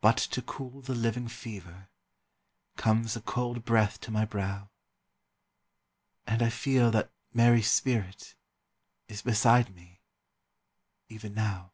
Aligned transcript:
But 0.00 0.16
to 0.32 0.42
cool 0.42 0.80
the 0.80 0.96
living 0.96 1.28
fever, 1.28 1.88
Comes 2.76 3.14
a 3.14 3.20
cold 3.20 3.64
breath 3.64 4.00
to 4.00 4.10
my 4.10 4.24
brow, 4.24 4.68
And 6.26 6.42
I 6.42 6.48
feel 6.50 6.90
that 6.90 7.12
Mary's 7.32 7.70
spirit 7.70 8.34
Is 9.06 9.22
beside 9.22 9.72
me, 9.72 10.00
even 11.08 11.34
now. 11.34 11.72